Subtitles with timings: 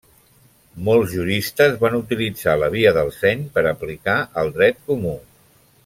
[0.87, 5.15] Molts juristes van utilitzar la via del seny per aplicar el dret comú.